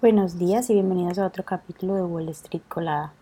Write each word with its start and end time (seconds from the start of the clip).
Buenos 0.00 0.38
días 0.38 0.70
y 0.70 0.72
bienvenidos 0.72 1.18
a 1.18 1.26
otro 1.26 1.44
capítulo 1.44 1.94
de 1.94 2.00
Wall 2.00 2.30
Street 2.30 2.62
Colada. 2.68 3.12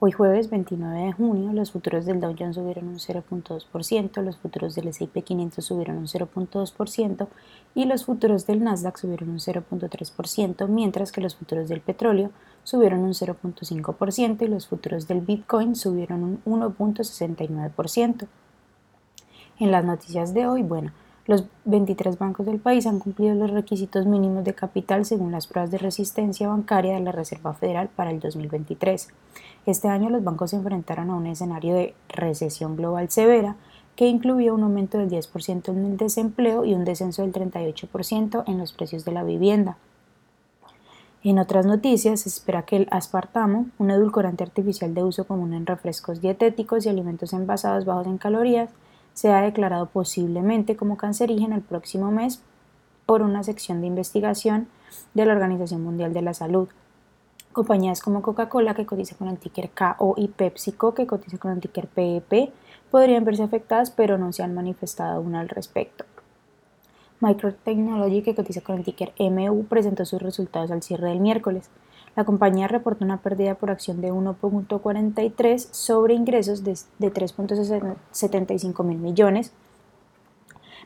Hoy 0.00 0.10
jueves 0.10 0.50
29 0.50 1.04
de 1.04 1.12
junio 1.12 1.52
los 1.52 1.70
futuros 1.70 2.06
del 2.06 2.20
Dow 2.20 2.34
Jones 2.36 2.56
subieron 2.56 2.88
un 2.88 2.98
0.2%, 2.98 4.20
los 4.20 4.36
futuros 4.38 4.74
del 4.74 4.88
S&P 4.88 5.22
500 5.22 5.64
subieron 5.64 5.98
un 5.98 6.08
0.2% 6.08 7.28
y 7.76 7.84
los 7.84 8.04
futuros 8.04 8.48
del 8.48 8.64
Nasdaq 8.64 8.96
subieron 8.96 9.28
un 9.28 9.38
0.3%, 9.38 10.66
mientras 10.66 11.12
que 11.12 11.20
los 11.20 11.36
futuros 11.36 11.68
del 11.68 11.80
petróleo 11.80 12.32
subieron 12.64 13.04
un 13.04 13.12
0.5% 13.12 14.42
y 14.42 14.48
los 14.48 14.66
futuros 14.66 15.06
del 15.06 15.20
Bitcoin 15.20 15.76
subieron 15.76 16.40
un 16.44 16.60
1.69%. 16.60 18.26
En 19.60 19.70
las 19.70 19.84
noticias 19.84 20.34
de 20.34 20.48
hoy, 20.48 20.64
bueno, 20.64 20.90
los 21.26 21.44
23 21.64 22.18
bancos 22.18 22.44
del 22.44 22.60
país 22.60 22.86
han 22.86 22.98
cumplido 22.98 23.34
los 23.34 23.50
requisitos 23.50 24.04
mínimos 24.04 24.44
de 24.44 24.54
capital 24.54 25.06
según 25.06 25.32
las 25.32 25.46
pruebas 25.46 25.70
de 25.70 25.78
resistencia 25.78 26.48
bancaria 26.48 26.94
de 26.94 27.00
la 27.00 27.12
Reserva 27.12 27.54
Federal 27.54 27.88
para 27.88 28.10
el 28.10 28.20
2023. 28.20 29.08
Este 29.64 29.88
año 29.88 30.10
los 30.10 30.22
bancos 30.22 30.50
se 30.50 30.56
enfrentaron 30.56 31.10
a 31.10 31.16
un 31.16 31.26
escenario 31.26 31.74
de 31.74 31.94
recesión 32.08 32.76
global 32.76 33.10
severa 33.10 33.56
que 33.96 34.06
incluía 34.06 34.52
un 34.52 34.64
aumento 34.64 34.98
del 34.98 35.08
10% 35.08 35.68
en 35.68 35.84
el 35.86 35.96
desempleo 35.96 36.64
y 36.64 36.74
un 36.74 36.84
descenso 36.84 37.22
del 37.22 37.32
38% 37.32 38.44
en 38.46 38.58
los 38.58 38.72
precios 38.72 39.04
de 39.04 39.12
la 39.12 39.24
vivienda. 39.24 39.78
En 41.22 41.38
otras 41.38 41.64
noticias, 41.64 42.20
se 42.20 42.28
espera 42.28 42.66
que 42.66 42.76
el 42.76 42.88
aspartamo, 42.90 43.66
un 43.78 43.90
edulcorante 43.90 44.44
artificial 44.44 44.92
de 44.92 45.04
uso 45.04 45.26
común 45.26 45.54
en 45.54 45.64
refrescos 45.64 46.20
dietéticos 46.20 46.84
y 46.84 46.90
alimentos 46.90 47.32
envasados 47.32 47.86
bajos 47.86 48.06
en 48.08 48.18
calorías, 48.18 48.68
sea 49.14 49.40
declarado 49.40 49.86
posiblemente 49.86 50.76
como 50.76 50.96
cancerígeno 50.96 51.54
el 51.54 51.62
próximo 51.62 52.10
mes 52.10 52.42
por 53.06 53.22
una 53.22 53.42
sección 53.42 53.80
de 53.80 53.86
investigación 53.86 54.68
de 55.14 55.24
la 55.24 55.32
Organización 55.32 55.82
Mundial 55.82 56.12
de 56.12 56.22
la 56.22 56.34
Salud. 56.34 56.68
Compañías 57.52 58.00
como 58.00 58.22
Coca-Cola, 58.22 58.74
que 58.74 58.84
cotiza 58.84 59.16
con 59.16 59.28
el 59.28 59.38
ticker 59.38 59.70
KO, 59.70 60.14
y 60.16 60.28
PepsiCo, 60.28 60.92
que 60.92 61.06
cotiza 61.06 61.38
con 61.38 61.52
el 61.52 61.60
ticker 61.60 61.86
PEP, 61.86 62.52
podrían 62.90 63.24
verse 63.24 63.44
afectadas, 63.44 63.90
pero 63.90 64.18
no 64.18 64.32
se 64.32 64.42
han 64.42 64.54
manifestado 64.54 65.16
aún 65.16 65.36
al 65.36 65.48
respecto. 65.48 66.04
Microtechnology, 67.20 68.22
que 68.22 68.34
cotiza 68.34 68.60
con 68.60 68.78
el 68.78 68.84
ticker 68.84 69.12
MU, 69.18 69.64
presentó 69.66 70.04
sus 70.04 70.20
resultados 70.20 70.70
al 70.72 70.82
cierre 70.82 71.10
del 71.10 71.20
miércoles. 71.20 71.70
La 72.16 72.24
compañía 72.24 72.68
reportó 72.68 73.04
una 73.04 73.18
pérdida 73.18 73.56
por 73.56 73.70
acción 73.70 74.00
de 74.00 74.12
1.43 74.12 75.68
sobre 75.72 76.14
ingresos 76.14 76.62
de, 76.62 76.72
3.75 76.72 78.84
mil 78.84 78.98
millones. 78.98 79.50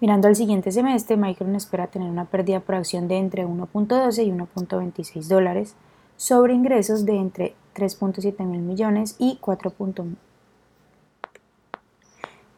Mirando 0.00 0.26
al 0.26 0.34
siguiente 0.34 0.72
semestre, 0.72 1.16
Micron 1.16 1.54
espera 1.54 1.86
tener 1.86 2.10
una 2.10 2.24
pérdida 2.24 2.58
por 2.58 2.74
acción 2.74 3.06
de 3.06 3.18
entre 3.18 3.46
1.12 3.46 4.26
y 4.26 4.32
1.26 4.32 5.28
dólares 5.28 5.76
sobre 6.16 6.54
ingresos 6.54 7.06
de 7.06 7.16
entre 7.16 7.54
3.7 7.76 8.44
mil 8.44 8.62
millones 8.62 9.14
y 9.18 9.38
4. 9.40 9.72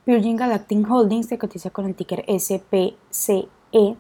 Virgin 0.07 0.37
Galactic 0.37 0.91
Holdings 0.91 1.29
se 1.29 1.39
cotiza 1.39 1.71
con 1.71 1.87
el 1.87 1.95
ticker 1.95 2.27
SPCE 2.29 3.97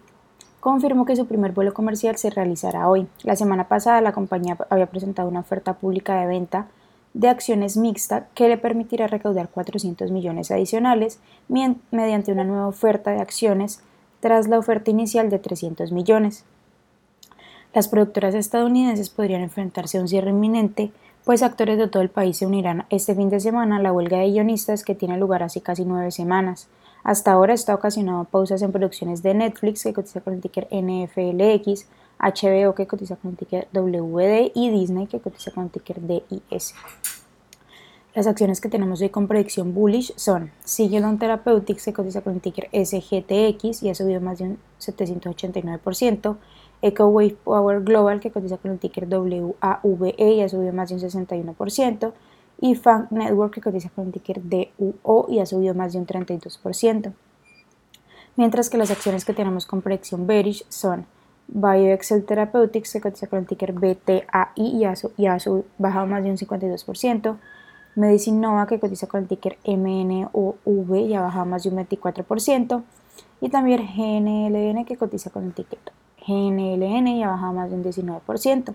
confirmó 0.65 1.05
que 1.05 1.15
su 1.15 1.27
primer 1.27 1.53
vuelo 1.53 1.75
comercial 1.75 2.17
se 2.17 2.31
realizará 2.31 2.89
hoy. 2.89 3.07
La 3.23 3.37
semana 3.37 3.69
pasada 3.69 4.01
la 4.01 4.13
compañía 4.13 4.57
había 4.71 4.87
presentado 4.87 5.29
una 5.29 5.41
oferta 5.41 5.75
pública 5.75 6.19
de 6.19 6.27
venta 6.27 6.69
de 7.13 7.29
acciones 7.29 7.77
mixta 7.77 8.29
que 8.35 8.49
le 8.49 8.57
permitirá 8.57 9.07
recaudar 9.07 9.51
400 9.51 10.11
millones 10.11 10.51
adicionales 10.51 11.21
mediante 11.49 12.33
una 12.33 12.45
nueva 12.45 12.67
oferta 12.67 13.11
de 13.11 13.21
acciones 13.21 13.83
tras 14.21 14.49
la 14.49 14.59
oferta 14.59 14.91
inicial 14.91 15.29
de 15.29 15.39
300 15.39 15.93
millones. 15.93 16.47
Las 17.75 17.89
productoras 17.89 18.35
estadounidenses 18.35 19.11
podrían 19.11 19.43
enfrentarse 19.43 19.99
a 19.99 20.01
un 20.01 20.09
cierre 20.09 20.31
inminente, 20.31 20.93
pues 21.27 21.43
actores 21.43 21.77
de 21.77 21.89
todo 21.89 22.03
el 22.03 22.09
país 22.09 22.39
se 22.39 22.47
unirán 22.47 22.87
este 22.89 23.15
fin 23.15 23.29
de 23.29 23.41
semana 23.41 23.77
a 23.77 23.83
la 23.83 23.93
huelga 23.93 24.21
de 24.21 24.31
guionistas 24.31 24.83
que 24.83 24.95
tiene 24.95 25.19
lugar 25.19 25.43
hace 25.43 25.61
casi 25.61 25.85
nueve 25.85 26.11
semanas. 26.11 26.69
Hasta 27.05 27.33
ahora 27.33 27.53
está 27.53 27.75
ocasionado 27.75 28.25
pausas 28.25 28.63
en 28.63 28.73
producciones 28.73 29.23
de 29.23 29.35
Netflix, 29.35 29.85
que 29.85 29.93
cotiza 29.93 30.23
con 30.23 30.33
el 30.33 30.41
ticker 30.41 30.67
NFLX, 30.71 31.87
HBO, 32.19 32.75
que 32.75 32.87
cotiza 32.87 33.17
con 33.17 33.33
el 33.33 33.37
ticker 33.37 33.69
WD, 33.73 34.53
y 34.55 34.71
Disney, 34.71 35.07
que 35.07 35.21
cotiza 35.21 35.51
con 35.51 35.65
el 35.65 35.71
ticker 35.71 36.01
DIS. 36.01 36.75
Las 38.15 38.27
acciones 38.27 38.61
que 38.63 38.71
tenemos 38.71 39.03
hoy 39.03 39.11
con 39.11 39.29
predicción 39.29 39.75
bullish 39.75 40.15
son 40.17 40.51
Sigilon 40.65 41.19
Therapeutics, 41.19 41.85
que 41.85 41.93
cotiza 41.93 42.23
con 42.23 42.35
el 42.35 42.41
ticker 42.41 42.71
SGTX 42.73 43.83
y 43.83 43.91
ha 43.91 43.95
subido 43.95 44.23
más 44.23 44.39
de 44.39 44.45
un 44.45 44.59
789%, 44.81 46.37
EcoWave 46.81 47.37
Power 47.45 47.83
Global, 47.83 48.21
que 48.21 48.31
cotiza 48.31 48.57
con 48.57 48.71
el 48.71 48.79
ticker 48.79 49.09
WAVE 49.09 50.15
y 50.17 50.41
ha 50.41 50.49
subido 50.49 50.73
más 50.73 50.89
de 50.89 50.95
un 50.95 51.01
61%, 51.03 52.13
y 52.61 52.75
Funk 52.75 53.11
Network 53.11 53.55
que 53.55 53.61
cotiza 53.61 53.91
con 53.91 54.07
el 54.07 54.13
ticker 54.13 54.41
DUO 54.43 55.27
y 55.29 55.41
ha 55.41 55.47
subido 55.47 55.75
más 55.75 55.93
de 55.93 55.99
un 55.99 56.07
32%. 56.07 57.13
Mientras 58.37 58.69
que 58.69 58.79
las 58.79 58.91
acciones 58.91 59.25
que 59.25 59.33
tenemos 59.33 59.67
con 59.67 59.83
predicción 59.83 60.27
bearish 60.27 60.65
son 60.69 61.07
BioExcel 61.49 62.25
Therapeutics 62.25 62.93
que 62.93 63.01
cotiza 63.01 63.27
con 63.27 63.41
el 63.41 63.47
ticker 63.47 63.73
BTAI 63.73 64.55
y 64.57 64.85
ha, 64.85 64.95
y 65.17 65.27
ha 65.27 65.39
bajado 65.79 66.07
más 66.07 66.25
de 66.25 66.31
un 66.31 66.37
52%. 66.37 67.37
Medicine 67.97 68.41
Nova 68.41 68.67
que 68.67 68.81
cotiza 68.81 69.07
con 69.07 69.23
el 69.23 69.29
ticker 69.29 69.57
MNOV 69.65 70.97
y 70.97 71.15
ha 71.15 71.21
bajado 71.21 71.47
más 71.47 71.63
de 71.63 71.71
un 71.71 71.77
24%. 71.77 72.83
Y 73.41 73.49
también 73.51 73.87
GNLN 73.87 74.85
que 74.85 74.97
cotiza 74.97 75.31
con 75.31 75.45
el 75.45 75.53
ticker 75.53 75.79
GNLN 76.27 77.09
y 77.09 77.23
ha 77.23 77.29
bajado 77.29 77.53
más 77.53 77.71
de 77.71 77.77
un 77.77 77.85
19%. 77.85 78.75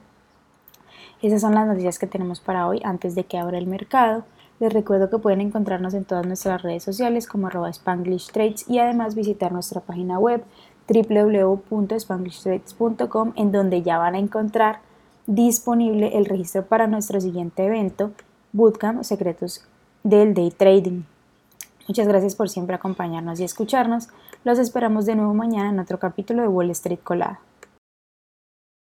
Esas 1.22 1.41
son 1.41 1.53
las 1.53 1.68
noticias 1.68 2.00
que 2.00 2.07
tenemos 2.07 2.40
para 2.40 2.66
hoy 2.68 2.80
antes 2.84 3.13
de 3.13 3.25
que 3.25 3.38
abra 3.38 3.57
el 3.57 3.68
mercado. 3.68 4.24
Les 4.62 4.72
recuerdo 4.72 5.09
que 5.09 5.18
pueden 5.18 5.41
encontrarnos 5.41 5.94
en 5.94 6.06
todas 6.06 6.25
nuestras 6.25 6.62
redes 6.62 6.84
sociales 6.84 7.28
como 7.28 7.47
arroba 7.47 7.69
Spanglish 7.69 8.31
Trades 8.31 8.63
y 8.69 8.80
además 8.80 9.16
visitar 9.16 9.52
nuestra 9.52 9.81
página 9.81 10.18
web 10.18 10.46
www.spanglishtrades.com 10.88 13.34
en 13.35 13.52
donde 13.52 13.81
ya 13.81 13.97
van 13.97 14.16
a 14.16 14.19
encontrar 14.19 14.80
disponible 15.28 16.18
el 16.18 16.24
registro 16.25 16.66
para 16.66 16.88
nuestro 16.88 17.19
siguiente 17.19 17.66
evento, 17.66 18.12
Bootcamp 18.53 19.03
Secretos 19.03 19.66
del 20.03 20.34
Day 20.34 20.51
Trading. 20.51 21.01
Muchas 21.88 22.07
gracias 22.07 22.36
por 22.36 22.50
siempre 22.50 22.75
acompañarnos 22.75 23.40
y 23.40 23.44
escucharnos. 23.44 24.07
Los 24.46 24.57
esperamos 24.57 25.06
de 25.06 25.16
nuevo 25.16 25.34
mañana 25.34 25.69
en 25.69 25.80
otro 25.80 26.00
capítulo 26.00 26.44
de 26.44 26.47
Wall 26.47 26.69
Street 26.72 27.00
Colada. 27.03 27.41